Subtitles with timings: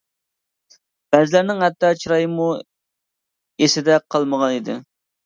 [1.15, 2.47] بەزىلىرىنىڭ ھەتتا چىرايىمۇ
[3.67, 4.79] ئېسىدە قالمىغان ئىدى.